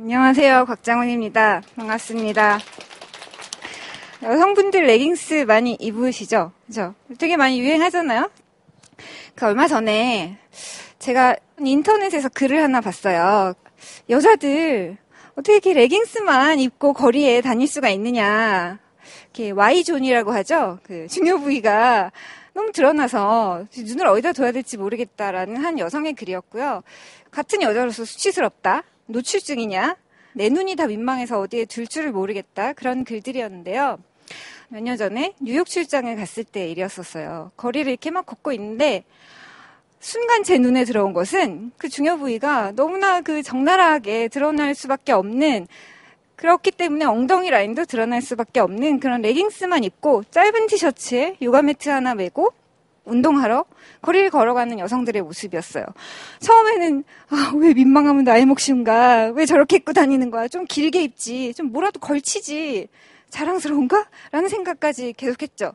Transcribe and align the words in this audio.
안녕하세요. 0.00 0.66
곽장훈입니다. 0.66 1.60
반갑습니다. 1.74 2.60
여성분들 4.22 4.84
레깅스 4.86 5.44
많이 5.48 5.76
입으시죠? 5.80 6.52
그죠? 6.66 6.94
되게 7.18 7.36
많이 7.36 7.58
유행하잖아요? 7.58 8.30
그 9.34 9.46
얼마 9.46 9.66
전에 9.66 10.38
제가 11.00 11.34
인터넷에서 11.58 12.28
글을 12.28 12.62
하나 12.62 12.80
봤어요. 12.80 13.54
여자들 14.08 14.98
어떻게 15.32 15.54
이렇게 15.54 15.72
레깅스만 15.72 16.60
입고 16.60 16.92
거리에 16.92 17.40
다닐 17.40 17.66
수가 17.66 17.88
있느냐. 17.88 18.78
이렇게 19.24 19.50
Y존이라고 19.50 20.32
하죠? 20.32 20.78
그 20.84 21.08
중요 21.08 21.40
부위가 21.40 22.12
너무 22.54 22.70
드러나서 22.70 23.66
눈을 23.76 24.06
어디다 24.06 24.32
둬야 24.32 24.52
될지 24.52 24.76
모르겠다라는 24.76 25.56
한 25.56 25.80
여성의 25.80 26.12
글이었고요. 26.12 26.84
같은 27.32 27.62
여자로서 27.62 28.04
수치스럽다. 28.04 28.84
노출증이냐? 29.08 29.96
내 30.34 30.48
눈이 30.50 30.76
다 30.76 30.86
민망해서 30.86 31.40
어디에 31.40 31.64
둘 31.64 31.86
줄을 31.86 32.12
모르겠다. 32.12 32.72
그런 32.74 33.04
글들이었는데요. 33.04 33.98
몇 34.68 34.82
년 34.82 34.96
전에 34.98 35.32
뉴욕 35.40 35.66
출장을 35.66 36.14
갔을 36.16 36.44
때 36.44 36.68
일이었었어요. 36.70 37.52
거리를 37.56 37.90
이렇게 37.90 38.10
막 38.10 38.26
걷고 38.26 38.52
있는데 38.52 39.04
순간 39.98 40.44
제 40.44 40.58
눈에 40.58 40.84
들어온 40.84 41.12
것은 41.14 41.72
그 41.78 41.88
중요 41.88 42.18
부위가 42.18 42.72
너무나 42.76 43.22
그 43.22 43.42
적나라하게 43.42 44.28
드러날 44.28 44.74
수밖에 44.74 45.12
없는 45.12 45.66
그렇기 46.36 46.70
때문에 46.70 47.04
엉덩이 47.06 47.50
라인도 47.50 47.84
드러날 47.84 48.22
수밖에 48.22 48.60
없는 48.60 49.00
그런 49.00 49.22
레깅스만 49.22 49.82
입고 49.82 50.24
짧은 50.30 50.66
티셔츠에 50.68 51.36
요가 51.42 51.62
매트 51.62 51.88
하나 51.88 52.14
메고 52.14 52.52
운동하러 53.08 53.64
거리를 54.02 54.30
걸어가는 54.30 54.78
여성들의 54.78 55.22
모습이었어요. 55.22 55.84
처음에는 56.40 57.04
아, 57.30 57.52
왜 57.56 57.74
민망하면 57.74 58.24
나의 58.24 58.46
몫인가? 58.46 59.32
왜 59.34 59.46
저렇게 59.46 59.76
입고 59.76 59.92
다니는 59.92 60.30
거야? 60.30 60.48
좀 60.48 60.64
길게 60.66 61.02
입지. 61.02 61.52
좀 61.54 61.72
뭐라도 61.72 62.00
걸치지. 62.00 62.88
자랑스러운가? 63.30 64.06
라는 64.30 64.48
생각까지 64.48 65.14
계속했죠. 65.16 65.72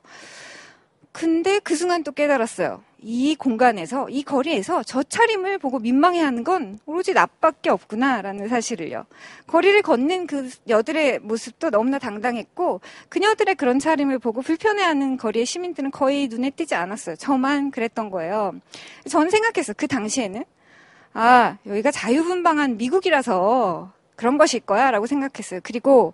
근데 1.14 1.60
그 1.60 1.76
순간 1.76 2.04
또 2.04 2.12
깨달았어요. 2.12 2.84
이 3.06 3.36
공간에서, 3.36 4.10
이 4.10 4.24
거리에서 4.24 4.82
저 4.82 5.04
차림을 5.04 5.60
보고 5.60 5.78
민망해 5.78 6.22
하는 6.22 6.44
건 6.44 6.80
오로지 6.86 7.14
나밖에 7.14 7.70
없구나라는 7.70 8.48
사실을요. 8.48 9.06
거리를 9.46 9.82
걷는 9.84 10.26
그 10.26 10.50
여들의 10.68 11.20
모습도 11.20 11.70
너무나 11.70 12.00
당당했고 12.00 12.82
그녀들의 13.10 13.56
그런 13.56 13.78
차림을 13.78 14.20
보고 14.20 14.42
불편해 14.42 14.82
하는 14.84 15.18
거리의 15.18 15.46
시민들은 15.46 15.92
거의 15.92 16.28
눈에 16.30 16.50
띄지 16.50 16.76
않았어요. 16.76 17.18
저만 17.18 17.72
그랬던 17.72 18.10
거예요. 18.10 18.56
저는 19.08 19.30
생각했어요. 19.30 19.76
그 19.78 19.88
당시에는 19.88 20.44
아 21.14 21.58
여기가 21.68 21.92
자유분방한 21.92 22.78
미국이라서 22.78 23.92
그런 24.16 24.38
것일 24.38 24.62
거야 24.62 24.90
라고 24.92 25.06
생각했어요. 25.06 25.60
그리고 25.62 26.14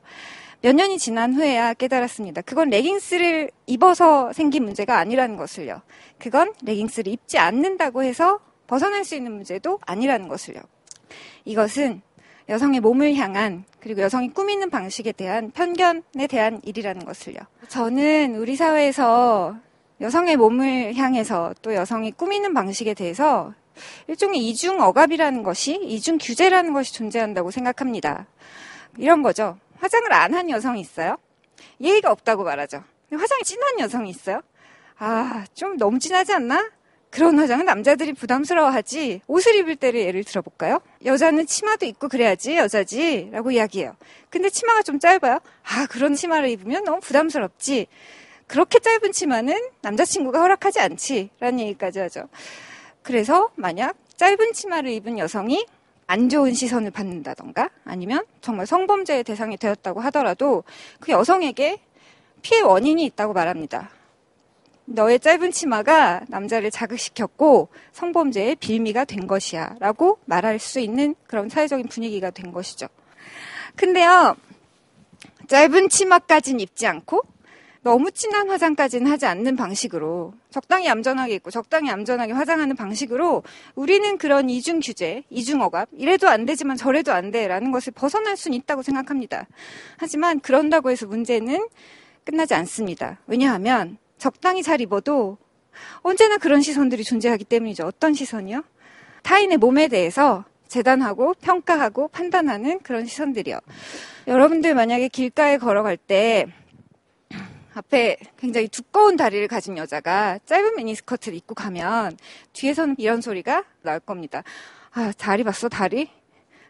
몇 0.61 0.75
년이 0.75 0.97
지난 0.97 1.33
후에야 1.33 1.73
깨달았습니다. 1.73 2.41
그건 2.41 2.69
레깅스를 2.69 3.49
입어서 3.65 4.33
생긴 4.33 4.65
문제가 4.65 4.97
아니라는 4.97 5.38
것을요. 5.38 5.81
그건 6.17 6.53
레깅스를 6.63 7.11
입지 7.13 7.38
않는다고 7.38 8.03
해서 8.03 8.39
벗어날 8.67 9.05
수 9.05 9.15
있는 9.15 9.31
문제도 9.31 9.80
아니라는 9.85 10.27
것을요. 10.27 10.59
이것은 11.45 12.02
여성의 12.49 12.81
몸을 12.81 13.15
향한 13.15 13.63
그리고 13.80 14.02
여성이 14.02 14.30
꾸미는 14.30 14.69
방식에 14.69 15.11
대한 15.11 15.52
편견에 15.52 16.27
대한 16.27 16.59
일이라는 16.63 17.05
것을요. 17.05 17.37
저는 17.69 18.35
우리 18.35 18.55
사회에서 18.55 19.55
여성의 20.02 20.35
몸을 20.37 20.95
향해서 20.95 21.53
또 21.61 21.73
여성이 21.73 22.11
꾸미는 22.11 22.53
방식에 22.53 22.93
대해서 22.93 23.53
일종의 24.07 24.45
이중 24.47 24.81
억압이라는 24.81 25.43
것이 25.43 25.75
이중 25.83 26.17
규제라는 26.19 26.73
것이 26.73 26.93
존재한다고 26.93 27.52
생각합니다. 27.52 28.27
이런 28.97 29.21
거죠. 29.21 29.57
화장을 29.80 30.11
안 30.13 30.33
한 30.33 30.49
여성이 30.49 30.81
있어요? 30.81 31.17
예의가 31.81 32.11
없다고 32.11 32.44
말하죠. 32.44 32.83
화장이 33.11 33.44
진한 33.44 33.80
여성이 33.80 34.09
있어요? 34.09 34.41
아, 34.97 35.45
좀 35.53 35.77
너무 35.77 35.99
진하지 35.99 36.33
않나? 36.33 36.70
그런 37.09 37.39
화장은 37.39 37.65
남자들이 37.65 38.14
부담스러워하지. 38.14 39.21
옷을 39.26 39.55
입을 39.55 39.76
때를 39.77 40.02
예를 40.02 40.23
들어볼까요? 40.23 40.80
여자는 41.05 41.48
치마도 41.48 41.86
입고 41.87 42.08
그래야지 42.08 42.55
여자지 42.58 43.30
라고 43.31 43.49
이야기해요. 43.52 43.95
근데 44.30 44.49
치마가 44.49 44.83
좀 44.83 44.99
짧아요? 44.99 45.39
아, 45.64 45.87
그런 45.89 46.14
치마를 46.14 46.49
입으면 46.49 46.83
너무 46.83 46.99
부담스럽지. 46.99 47.87
그렇게 48.45 48.77
짧은 48.80 49.11
치마는 49.11 49.55
남자친구가 49.81 50.39
허락하지 50.39 50.80
않지. 50.81 51.31
라는 51.39 51.59
얘기까지 51.61 51.99
하죠. 51.99 52.30
그래서 53.02 53.49
만약 53.55 53.95
짧은 54.17 54.54
치마를 54.54 54.92
입은 54.92 55.17
여성이 55.17 55.65
안 56.09 56.27
좋은 56.27 56.55
시선을 56.55 56.89
받는다던가 56.89 57.70
아니면 57.86 58.25
정말 58.42 58.65
성범죄의 58.65 59.23
대상이 59.23 59.58
되었다고 59.58 59.99
하더라도 60.02 60.64
그 60.99 61.11
여성에게 61.11 61.80
피해 62.42 62.61
원인이 62.61 63.05
있다고 63.05 63.33
말합니다. 63.33 63.92
너의 64.86 65.19
짧은 65.19 65.52
치마가 65.52 66.21
남자를 66.27 66.71
자극시켰고 66.71 67.69
성범죄의 67.92 68.55
빌미가 68.55 69.05
된 69.05 69.27
것이야 69.27 69.75
라고 69.80 70.17
말할 70.25 70.58
수 70.58 70.80
있는 70.80 71.14
그런 71.27 71.48
사회적인 71.48 71.89
분위기가 71.89 72.31
된 72.31 72.53
것이죠. 72.53 72.87
근데요, 73.75 74.36
짧은 75.45 75.89
치마까진 75.89 76.59
입지 76.59 76.87
않고 76.87 77.21
너무 77.82 78.12
진한 78.12 78.50
화장까지는 78.50 79.10
하지 79.10 79.26
않는 79.26 79.56
방식으로 79.56 80.34
적당히 80.50 80.88
얌전하게 80.88 81.36
입고 81.36 81.50
적당히 81.50 81.90
얌전하게 81.90 82.34
화장하는 82.34 82.76
방식으로 82.76 83.44
우리는 83.76 84.17
그런 84.17 84.50
이중 84.50 84.82
규제, 84.82 85.23
이중 85.30 85.62
억압, 85.62 85.88
이래도 85.94 86.28
안 86.28 86.45
되지만 86.45 86.76
저래도 86.76 87.14
안 87.14 87.32
돼라는 87.32 87.72
것을 87.72 87.94
벗어날 87.94 88.36
수는 88.36 88.58
있다고 88.58 88.82
생각합니다. 88.82 89.48
하지만 89.98 90.40
그런다고 90.42 90.92
해서 90.92 91.08
문제는 91.08 91.67
끝나지 92.26 92.54
않습니다. 92.54 93.20
왜냐하면 93.28 93.98
적당히 94.17 94.61
잘 94.61 94.82
입어도 94.82 95.38
언제나 96.02 96.38
그런 96.38 96.61
시선들이 96.61 97.06
존재하기 97.06 97.46
때문이죠. 97.46 97.86
어떤 97.86 98.14
시선이요? 98.14 98.64
타인의 99.23 99.58
몸에 99.58 99.88
대해서 99.88 100.44
재단하고 100.67 101.34
평가하고 101.42 102.10
판단하는 102.10 102.80
그런 102.80 103.06
시선들이요. 103.06 103.60
여러분들 104.28 104.76
만약에 104.76 105.08
길가에 105.08 105.58
걸어갈 105.58 105.98
때 105.98 106.48
앞에 107.73 108.17
굉장히 108.37 108.67
두꺼운 108.67 109.15
다리를 109.15 109.47
가진 109.47 109.77
여자가 109.77 110.39
짧은 110.45 110.75
미니스커트를 110.75 111.37
입고 111.37 111.55
가면 111.55 112.17
뒤에서는 112.53 112.95
이런 112.97 113.21
소리가 113.21 113.63
나올 113.81 113.99
겁니다. 113.99 114.43
아, 114.91 115.11
다리 115.17 115.43
봤어, 115.43 115.69
다리? 115.69 116.09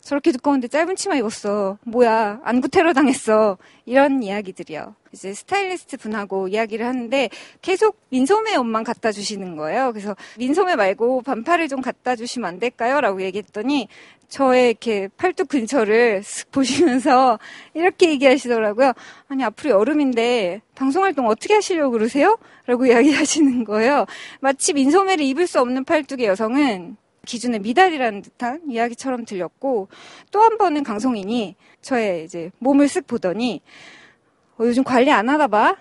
저렇게 0.01 0.31
두꺼운데 0.31 0.67
짧은 0.67 0.95
치마 0.95 1.15
입었어. 1.15 1.77
뭐야, 1.83 2.41
안구 2.43 2.69
테러 2.69 2.93
당했어. 2.93 3.57
이런 3.85 4.23
이야기들이요. 4.23 4.95
이제 5.11 5.33
스타일리스트 5.33 5.97
분하고 5.97 6.47
이야기를 6.47 6.85
하는데 6.85 7.29
계속 7.61 7.97
민소매 8.09 8.55
옷만 8.55 8.83
갖다 8.83 9.11
주시는 9.11 9.55
거예요. 9.55 9.91
그래서 9.91 10.15
민소매 10.37 10.75
말고 10.75 11.23
반팔을 11.23 11.67
좀 11.67 11.81
갖다 11.81 12.15
주시면 12.15 12.47
안 12.47 12.59
될까요? 12.59 13.01
라고 13.01 13.21
얘기했더니 13.21 13.87
저의 14.29 14.69
이렇게 14.69 15.09
팔뚝 15.17 15.49
근처를 15.49 16.21
쓱 16.21 16.51
보시면서 16.51 17.39
이렇게 17.73 18.11
얘기하시더라고요. 18.11 18.93
아니, 19.27 19.43
앞으로 19.43 19.71
여름인데 19.71 20.61
방송 20.75 21.03
활동 21.03 21.27
어떻게 21.27 21.55
하시려고 21.55 21.91
그러세요? 21.91 22.37
라고 22.67 22.85
이야기하시는 22.87 23.63
거예요. 23.63 24.05
마치 24.39 24.73
민소매를 24.73 25.25
입을 25.25 25.47
수 25.47 25.59
없는 25.59 25.83
팔뚝의 25.83 26.27
여성은 26.27 26.97
기준의 27.25 27.59
미달이라는 27.59 28.21
듯한 28.21 28.61
이야기처럼 28.69 29.25
들렸고 29.25 29.87
또 30.31 30.41
한 30.41 30.57
번은 30.57 30.83
강성인이 30.83 31.55
저의 31.81 32.25
이제 32.25 32.51
몸을 32.59 32.87
쓱 32.87 33.07
보더니 33.07 33.61
어, 34.57 34.65
요즘 34.65 34.83
관리 34.83 35.11
안 35.11 35.29
하다 35.29 35.47
봐. 35.47 35.75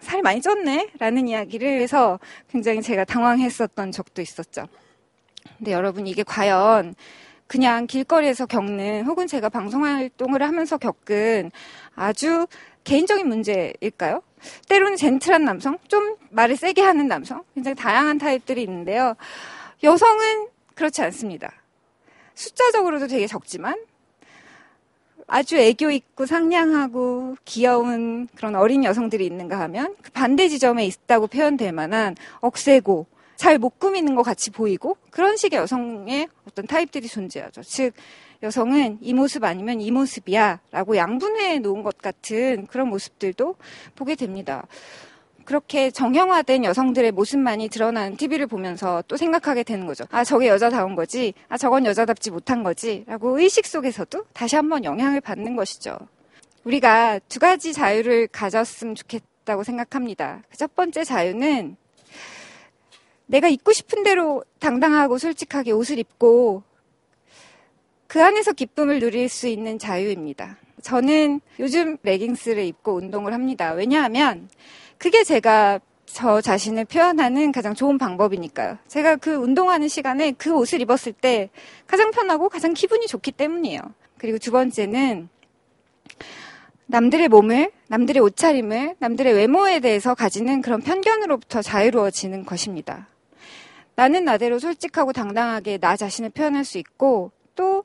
살이 0.00 0.22
많이 0.22 0.40
쪘네? 0.40 0.90
라는 1.00 1.26
이야기를 1.26 1.80
해서 1.80 2.20
굉장히 2.48 2.82
제가 2.82 3.04
당황했었던 3.04 3.90
적도 3.90 4.22
있었죠. 4.22 4.66
근데 5.56 5.72
여러분 5.72 6.06
이게 6.06 6.22
과연 6.22 6.94
그냥 7.48 7.86
길거리에서 7.86 8.46
겪는 8.46 9.06
혹은 9.06 9.26
제가 9.26 9.48
방송 9.48 9.84
활동을 9.84 10.42
하면서 10.42 10.76
겪은 10.78 11.50
아주 11.96 12.46
개인적인 12.84 13.26
문제일까요? 13.26 14.22
때로는 14.68 14.96
젠틀한 14.96 15.44
남성, 15.44 15.78
좀 15.88 16.16
말을 16.30 16.56
세게 16.56 16.80
하는 16.80 17.08
남성, 17.08 17.42
굉장히 17.54 17.74
다양한 17.74 18.18
타입들이 18.18 18.62
있는데요. 18.62 19.14
여성은 19.82 20.48
그렇지 20.78 21.02
않습니다. 21.02 21.52
숫자적으로도 22.36 23.08
되게 23.08 23.26
적지만 23.26 23.84
아주 25.26 25.56
애교 25.56 25.90
있고 25.90 26.24
상냥하고 26.24 27.36
귀여운 27.44 28.28
그런 28.36 28.54
어린 28.54 28.84
여성들이 28.84 29.26
있는가 29.26 29.58
하면 29.58 29.96
그 30.00 30.12
반대 30.12 30.48
지점에 30.48 30.86
있다고 30.86 31.26
표현될 31.26 31.72
만한 31.72 32.14
억세고 32.40 33.06
잘 33.34 33.58
못 33.58 33.80
꾸미는 33.80 34.14
것 34.14 34.22
같이 34.22 34.50
보이고 34.50 34.96
그런 35.10 35.36
식의 35.36 35.58
여성의 35.58 36.28
어떤 36.46 36.66
타입들이 36.66 37.08
존재하죠. 37.08 37.62
즉 37.62 37.92
여성은 38.44 38.98
이 39.00 39.14
모습 39.14 39.42
아니면 39.42 39.80
이 39.80 39.90
모습이야 39.90 40.60
라고 40.70 40.96
양분해 40.96 41.58
놓은 41.58 41.82
것 41.82 41.98
같은 41.98 42.68
그런 42.68 42.88
모습들도 42.88 43.56
보게 43.96 44.14
됩니다. 44.14 44.64
그렇게 45.48 45.90
정형화된 45.90 46.62
여성들의 46.62 47.12
모습만이 47.12 47.70
드러나는 47.70 48.18
TV를 48.18 48.46
보면서 48.46 49.02
또 49.08 49.16
생각하게 49.16 49.62
되는 49.62 49.86
거죠. 49.86 50.04
아, 50.10 50.22
저게 50.22 50.46
여자다운 50.46 50.94
거지. 50.94 51.32
아, 51.48 51.56
저건 51.56 51.86
여자답지 51.86 52.30
못한 52.30 52.62
거지. 52.62 53.04
라고 53.06 53.40
의식 53.40 53.64
속에서도 53.64 54.26
다시 54.34 54.56
한번 54.56 54.84
영향을 54.84 55.22
받는 55.22 55.56
것이죠. 55.56 55.96
우리가 56.64 57.20
두 57.30 57.38
가지 57.38 57.72
자유를 57.72 58.26
가졌으면 58.26 58.94
좋겠다고 58.94 59.64
생각합니다. 59.64 60.42
그 60.50 60.58
첫 60.58 60.74
번째 60.74 61.02
자유는 61.02 61.78
내가 63.24 63.48
입고 63.48 63.72
싶은 63.72 64.02
대로 64.02 64.44
당당하고 64.58 65.16
솔직하게 65.16 65.70
옷을 65.70 65.98
입고 65.98 66.62
그 68.06 68.22
안에서 68.22 68.52
기쁨을 68.52 69.00
누릴 69.00 69.30
수 69.30 69.48
있는 69.48 69.78
자유입니다. 69.78 70.58
저는 70.82 71.40
요즘 71.58 71.96
레깅스를 72.02 72.64
입고 72.64 72.96
운동을 72.96 73.32
합니다. 73.32 73.72
왜냐하면 73.72 74.50
그게 74.98 75.24
제가 75.24 75.80
저 76.06 76.40
자신을 76.40 76.84
표현하는 76.86 77.52
가장 77.52 77.74
좋은 77.74 77.98
방법이니까요. 77.98 78.78
제가 78.88 79.16
그 79.16 79.34
운동하는 79.34 79.88
시간에 79.88 80.32
그 80.32 80.54
옷을 80.54 80.80
입었을 80.80 81.12
때 81.12 81.50
가장 81.86 82.10
편하고 82.10 82.48
가장 82.48 82.74
기분이 82.74 83.06
좋기 83.06 83.32
때문이에요. 83.32 83.80
그리고 84.16 84.38
두 84.38 84.50
번째는 84.50 85.28
남들의 86.86 87.28
몸을, 87.28 87.70
남들의 87.88 88.22
옷차림을, 88.22 88.96
남들의 88.98 89.34
외모에 89.34 89.80
대해서 89.80 90.14
가지는 90.14 90.62
그런 90.62 90.80
편견으로부터 90.80 91.60
자유로워지는 91.60 92.46
것입니다. 92.46 93.06
나는 93.94 94.24
나대로 94.24 94.58
솔직하고 94.58 95.12
당당하게 95.12 95.78
나 95.78 95.96
자신을 95.96 96.30
표현할 96.30 96.64
수 96.64 96.78
있고 96.78 97.30
또 97.54 97.84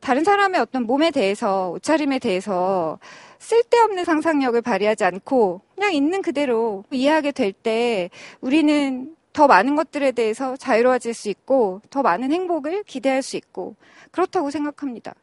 다른 0.00 0.24
사람의 0.24 0.60
어떤 0.60 0.84
몸에 0.84 1.10
대해서 1.10 1.70
옷차림에 1.70 2.18
대해서 2.18 2.98
쓸데없는 3.38 4.04
상상력을 4.04 4.60
발휘하지 4.62 5.04
않고 5.04 5.60
그냥 5.74 5.92
있는 5.92 6.22
그대로 6.22 6.84
이해하게 6.90 7.32
될 7.32 7.52
때 7.52 8.10
우리는 8.40 9.14
더 9.32 9.46
많은 9.46 9.76
것들에 9.76 10.12
대해서 10.12 10.56
자유로워질 10.56 11.14
수 11.14 11.28
있고 11.28 11.80
더 11.90 12.02
많은 12.02 12.32
행복을 12.32 12.84
기대할 12.84 13.22
수 13.22 13.36
있고 13.36 13.76
그렇다고 14.10 14.50
생각합니다. 14.50 15.14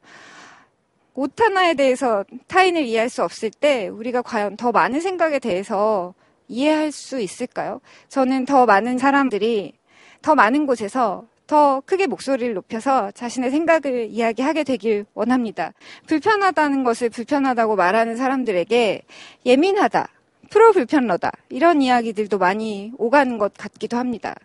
옷 1.16 1.40
하나에 1.40 1.74
대해서 1.74 2.24
타인을 2.48 2.84
이해할 2.84 3.10
수 3.10 3.24
없을 3.24 3.50
때 3.50 3.88
우리가 3.88 4.22
과연 4.22 4.58
더 4.58 4.72
많은 4.72 5.00
생각에 5.00 5.40
대해서 5.40 6.14
이해할 6.48 6.92
수 6.92 7.20
있을까요? 7.20 7.82
저는 8.10 8.46
더 8.46 8.66
많은 8.66 8.98
사람들이 8.98 9.74
더 10.22 10.36
많은 10.36 10.66
곳에서 10.66 11.26
더 11.48 11.82
크게 11.86 12.08
목소리를 12.08 12.54
높여서 12.54 13.12
자신의 13.12 13.52
생각을 13.52 14.08
이야기하게 14.10 14.64
되길 14.64 15.06
원합니다. 15.14 15.74
불편하다는 16.08 16.84
것을 16.84 17.10
불편하다고 17.10 17.76
말하는 17.76 18.16
사람들에게 18.16 19.04
예민하다, 19.46 20.08
프로 20.50 20.72
불편러다, 20.72 21.32
이런 21.50 21.82
이야기들도 21.82 22.38
많이 22.38 22.92
오가는 22.98 23.38
것 23.38 23.54
같기도 23.56 23.98
합니다. 23.98 24.36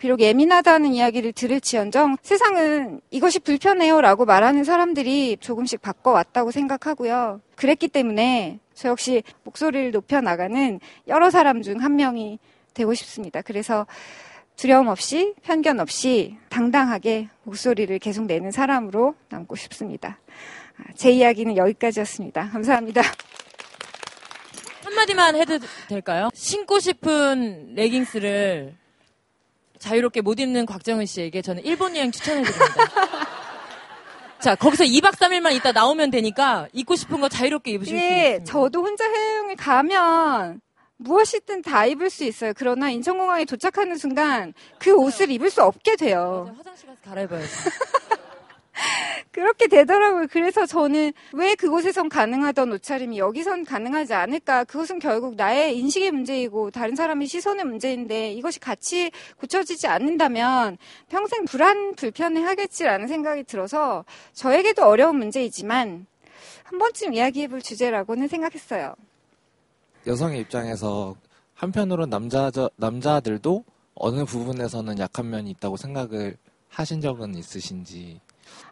비록 0.00 0.20
예민하다는 0.20 0.92
이야기를 0.92 1.32
들을지언정 1.32 2.18
세상은 2.20 3.00
이것이 3.10 3.38
불편해요 3.38 4.02
라고 4.02 4.26
말하는 4.26 4.62
사람들이 4.62 5.38
조금씩 5.40 5.80
바꿔왔다고 5.80 6.50
생각하고요. 6.50 7.40
그랬기 7.56 7.88
때문에 7.88 8.58
저 8.74 8.90
역시 8.90 9.22
목소리를 9.44 9.92
높여나가는 9.92 10.78
여러 11.08 11.30
사람 11.30 11.62
중 11.62 11.80
한 11.80 11.96
명이 11.96 12.38
되고 12.74 12.92
싶습니다. 12.92 13.40
그래서 13.40 13.86
두려움 14.56 14.88
없이 14.88 15.34
편견 15.42 15.80
없이 15.80 16.36
당당하게 16.48 17.28
목소리를 17.42 17.98
계속 17.98 18.26
내는 18.26 18.50
사람으로 18.50 19.14
남고 19.28 19.56
싶습니다. 19.56 20.18
아, 20.78 20.84
제 20.94 21.10
이야기는 21.10 21.56
여기까지였습니다. 21.56 22.50
감사합니다. 22.50 23.02
한마디만 24.84 25.36
해도 25.36 25.58
될까요? 25.88 26.30
신고 26.34 26.78
싶은 26.78 27.74
레깅스를 27.74 28.74
자유롭게 29.78 30.20
못 30.20 30.38
입는 30.38 30.66
곽정은 30.66 31.06
씨에게 31.06 31.42
저는 31.42 31.64
일본 31.64 31.96
여행 31.96 32.10
추천해드립니다. 32.10 32.74
자, 34.40 34.54
거기서 34.54 34.84
2박 34.84 35.14
3일만 35.14 35.54
있다 35.56 35.72
나오면 35.72 36.10
되니까 36.10 36.68
입고 36.72 36.96
싶은 36.96 37.20
거 37.20 37.28
자유롭게 37.28 37.72
입으실 37.72 37.96
예, 37.96 38.00
수 38.00 38.04
있습니다. 38.04 38.44
저도 38.52 38.82
혼자 38.82 39.04
해외여행을 39.04 39.56
가면 39.56 40.60
무엇이든 40.96 41.62
다 41.62 41.86
입을 41.86 42.10
수 42.10 42.24
있어요. 42.24 42.52
그러나 42.56 42.90
인천공항에 42.90 43.44
도착하는 43.44 43.96
순간 43.96 44.54
그. 44.78 44.94
옷을 44.94 45.30
입을 45.30 45.50
수 45.50 45.62
없게 45.62 45.96
돼요. 45.96 46.44
맞아요. 46.44 46.56
화장실 46.58 46.86
가서 46.86 47.00
갈아입어야지. 47.04 47.48
그렇게 49.32 49.66
되더라고요. 49.66 50.28
그래서 50.30 50.64
저는 50.64 51.12
왜 51.32 51.54
그곳에선 51.56 52.08
가능하던 52.08 52.72
옷차림이 52.72 53.18
여기선 53.18 53.64
가능하지 53.64 54.14
않을까? 54.14 54.62
그것은 54.64 55.00
결국 55.00 55.34
나의 55.34 55.76
인식의 55.78 56.12
문제이고 56.12 56.70
다른 56.70 56.94
사람의 56.94 57.26
시선의 57.26 57.64
문제인데 57.64 58.32
이것이 58.32 58.60
같이 58.60 59.10
고쳐지지 59.38 59.88
않는다면 59.88 60.78
평생 61.08 61.44
불안, 61.44 61.94
불편해 61.96 62.42
하겠지라는 62.42 63.08
생각이 63.08 63.42
들어서 63.44 64.04
저에게도 64.34 64.84
어려운 64.84 65.16
문제이지만 65.16 66.06
한 66.62 66.78
번쯤 66.78 67.14
이야기해 67.14 67.48
볼 67.48 67.60
주제라고는 67.60 68.28
생각했어요. 68.28 68.94
여성의 70.06 70.40
입장에서 70.40 71.16
한편으로는 71.54 72.10
남자 72.10 72.50
남자들도 72.76 73.64
어느 73.94 74.24
부분에서는 74.24 74.98
약한 74.98 75.30
면이 75.30 75.50
있다고 75.50 75.76
생각을 75.76 76.36
하신 76.68 77.00
적은 77.00 77.34
있으신지. 77.36 78.20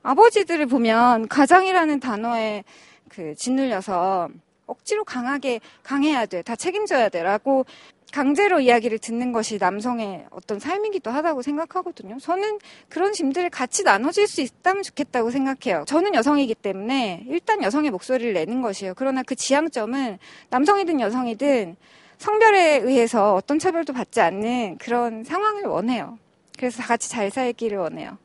아버지들을 0.02 0.66
보면 0.66 1.28
가장이라는 1.28 2.00
단어에 2.00 2.64
그 3.08 3.34
짓눌려서 3.34 4.28
억지로 4.66 5.04
강하게 5.04 5.60
강해야 5.82 6.26
돼, 6.26 6.42
다 6.42 6.56
책임져야 6.56 7.08
돼라고 7.08 7.66
강제로 8.12 8.60
이야기를 8.60 8.98
듣는 8.98 9.32
것이 9.32 9.56
남성의 9.58 10.26
어떤 10.30 10.58
삶이기도 10.58 11.10
하다고 11.10 11.40
생각하거든요. 11.40 12.18
저는 12.18 12.58
그런 12.90 13.12
짐들을 13.12 13.48
같이 13.48 13.84
나눠질 13.84 14.26
수 14.26 14.42
있다면 14.42 14.82
좋겠다고 14.82 15.30
생각해요. 15.30 15.84
저는 15.86 16.14
여성이기 16.14 16.54
때문에 16.54 17.24
일단 17.26 17.62
여성의 17.62 17.90
목소리를 17.90 18.34
내는 18.34 18.60
것이에요. 18.60 18.92
그러나 18.96 19.22
그 19.22 19.34
지향점은 19.34 20.18
남성이든 20.50 21.00
여성이든 21.00 21.76
성별에 22.18 22.76
의해서 22.84 23.34
어떤 23.34 23.58
차별도 23.58 23.94
받지 23.94 24.20
않는 24.20 24.76
그런 24.76 25.24
상황을 25.24 25.64
원해요. 25.64 26.18
그래서 26.58 26.82
다 26.82 26.88
같이 26.88 27.10
잘 27.10 27.30
살기를 27.30 27.78
원해요. 27.78 28.18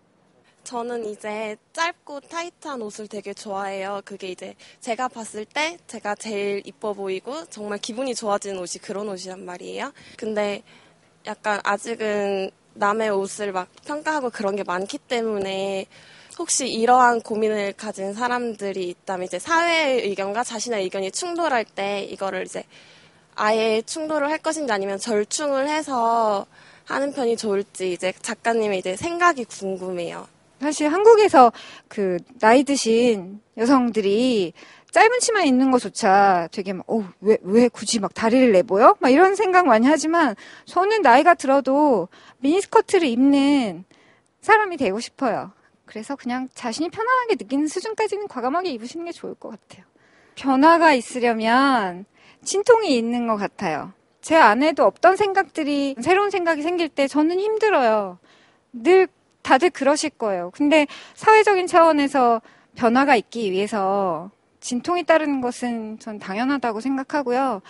저는 0.67 1.05
이제 1.05 1.55
짧고 1.71 2.19
타이트한 2.19 2.81
옷을 2.81 3.07
되게 3.07 3.33
좋아해요. 3.33 4.01
그게 4.03 4.27
이제 4.27 4.53
제가 4.81 5.07
봤을 5.07 5.45
때 5.45 5.77
제가 5.87 6.15
제일 6.15 6.61
이뻐 6.65 6.91
보이고 6.91 7.45
정말 7.45 7.79
기분이 7.79 8.13
좋아지는 8.13 8.59
옷이 8.59 8.81
그런 8.81 9.07
옷이란 9.07 9.45
말이에요. 9.45 9.93
근데 10.17 10.63
약간 11.25 11.61
아직은 11.63 12.51
남의 12.73 13.11
옷을 13.11 13.53
막 13.53 13.69
평가하고 13.85 14.29
그런 14.29 14.57
게 14.57 14.63
많기 14.63 14.97
때문에 14.97 15.85
혹시 16.37 16.67
이러한 16.67 17.21
고민을 17.21 17.71
가진 17.71 18.13
사람들이 18.13 18.89
있다면 18.89 19.27
이제 19.27 19.39
사회의 19.39 20.01
의견과 20.01 20.43
자신의 20.43 20.83
의견이 20.83 21.11
충돌할 21.11 21.63
때 21.63 22.01
이거를 22.01 22.43
이제 22.43 22.65
아예 23.35 23.81
충돌을 23.85 24.29
할 24.29 24.39
것인지 24.39 24.73
아니면 24.73 24.97
절충을 24.97 25.69
해서 25.69 26.45
하는 26.83 27.13
편이 27.13 27.37
좋을지 27.37 27.93
이제 27.93 28.11
작가님의 28.21 28.79
이제 28.79 28.97
생각이 28.97 29.45
궁금해요. 29.45 30.27
사실 30.59 30.91
한국에서 30.91 31.51
그 31.87 32.17
나이 32.39 32.63
드신 32.63 33.41
여성들이 33.57 34.53
짧은 34.91 35.19
치마 35.19 35.43
입는 35.43 35.69
것조차 35.71 36.47
되게 36.51 36.73
막, 36.73 36.89
어, 36.89 37.07
왜, 37.21 37.37
왜 37.41 37.67
굳이 37.67 37.99
막 37.99 38.13
다리를 38.13 38.51
내보여? 38.51 38.95
막 38.99 39.09
이런 39.09 39.35
생각 39.35 39.67
많이 39.67 39.85
하지만 39.85 40.35
저는 40.65 41.01
나이가 41.01 41.33
들어도 41.35 42.07
미니스커트를 42.39 43.07
입는 43.07 43.85
사람이 44.41 44.77
되고 44.77 44.99
싶어요. 44.99 45.51
그래서 45.85 46.15
그냥 46.15 46.47
자신이 46.53 46.89
편안하게 46.89 47.35
느끼는 47.39 47.67
수준까지는 47.67 48.27
과감하게 48.27 48.71
입으시는 48.71 49.05
게 49.05 49.11
좋을 49.11 49.35
것 49.35 49.49
같아요. 49.49 49.85
변화가 50.35 50.93
있으려면 50.93 52.05
진통이 52.43 52.97
있는 52.97 53.27
것 53.27 53.37
같아요. 53.37 53.93
제 54.21 54.35
안에도 54.35 54.85
없던 54.85 55.15
생각들이 55.15 55.95
새로운 56.01 56.29
생각이 56.29 56.61
생길 56.61 56.89
때 56.89 57.07
저는 57.07 57.39
힘들어요. 57.39 58.19
늘 58.73 59.07
다들 59.47 59.69
그러실 59.69 60.09
거예요. 60.09 60.51
근데 60.53 60.87
사회적인 61.15 61.67
차원에서 61.67 62.41
변화가 62.75 63.15
있기 63.15 63.49
위해서 63.49 64.29
진통이 64.59 65.05
따르는 65.05 65.39
것은 65.39 65.99
전 65.99 66.19
당연하다고 66.19 66.81
생각하고요. 66.81 67.61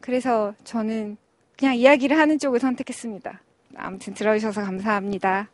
그래서 0.00 0.52
저는 0.64 1.16
그냥 1.56 1.76
이야기를 1.76 2.18
하는 2.18 2.40
쪽을 2.40 2.58
선택했습니다. 2.58 3.40
아무튼 3.76 4.14
들어주셔서 4.14 4.64
감사합니다. 4.64 5.48